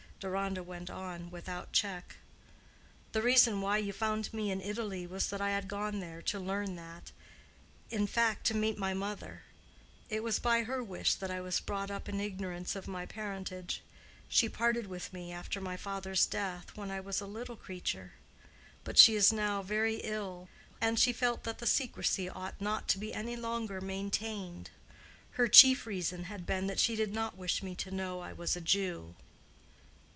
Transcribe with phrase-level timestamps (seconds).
[0.23, 2.17] Deronda went on without check.
[3.11, 6.39] "The reason why you found me in Italy was that I had gone there to
[6.39, 9.41] learn that—in fact, to meet my mother.
[10.11, 13.81] It was by her wish that I was brought up in ignorance of my parentage.
[14.29, 18.11] She parted with me after my father's death, when I was a little creature.
[18.83, 20.49] But she is now very ill,
[20.79, 24.69] and she felt that the secrecy ought not to be any longer maintained.
[25.31, 28.55] Her chief reason had been that she did not wish me to know I was
[28.55, 29.15] a Jew."